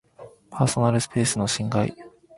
[0.49, 1.95] パーソナルスペースの侵害